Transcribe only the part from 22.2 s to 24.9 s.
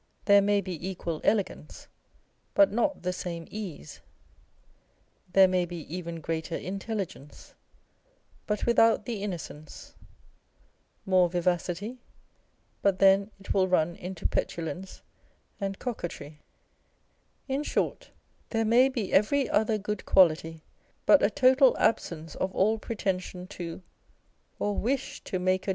of all pretension to or